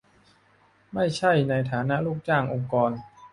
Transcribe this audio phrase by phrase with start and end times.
[0.93, 2.91] ไม่ใช่ในฐานะลูกจ้างองค์กร